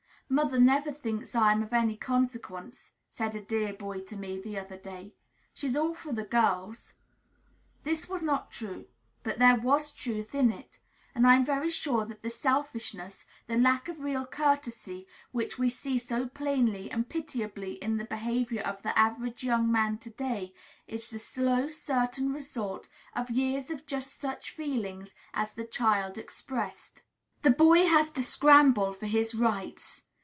"Mother 0.33 0.61
never 0.61 0.93
thinks 0.93 1.35
I 1.35 1.51
am 1.51 1.61
of 1.61 1.73
any 1.73 1.97
consequence," 1.97 2.93
said 3.09 3.35
a 3.35 3.41
dear 3.41 3.73
boy 3.73 3.99
to 4.03 4.15
me, 4.15 4.39
the 4.39 4.57
other 4.57 4.77
day. 4.77 5.13
"She's 5.53 5.75
all 5.75 5.93
for 5.93 6.13
the 6.13 6.23
girls." 6.23 6.93
This 7.83 8.07
was 8.07 8.23
not 8.23 8.49
true; 8.49 8.85
but 9.23 9.39
there 9.39 9.57
was 9.57 9.91
truth 9.91 10.33
in 10.33 10.49
it. 10.49 10.79
And 11.13 11.27
I 11.27 11.35
am 11.35 11.43
very 11.43 11.69
sure 11.69 12.05
that 12.05 12.23
the 12.23 12.29
selfishness, 12.31 13.25
the 13.47 13.57
lack 13.57 13.89
of 13.89 13.99
real 13.99 14.25
courtesy, 14.25 15.05
which 15.33 15.59
we 15.59 15.67
see 15.67 15.97
so 15.97 16.29
plainly 16.29 16.89
and 16.89 17.09
pitiably 17.09 17.73
in 17.83 17.97
the 17.97 18.05
behavior 18.05 18.61
of 18.61 18.81
the 18.83 18.97
average 18.97 19.43
young 19.43 19.69
man 19.69 19.97
to 19.97 20.09
day 20.11 20.53
is 20.87 21.09
the 21.09 21.19
slow, 21.19 21.67
certain 21.67 22.31
result 22.31 22.87
of 23.15 23.29
years 23.29 23.69
of 23.69 23.85
just 23.85 24.15
such 24.15 24.51
feelings 24.51 25.13
as 25.33 25.53
this 25.53 25.69
child 25.71 26.17
expressed. 26.17 27.01
The 27.41 27.51
boy 27.51 27.85
has 27.85 28.09
to 28.11 28.21
scramble 28.21 28.93
for 28.93 29.07
his 29.07 29.35
rights. 29.35 30.03